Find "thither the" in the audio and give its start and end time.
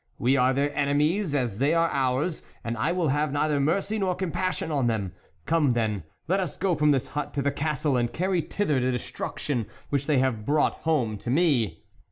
8.41-8.93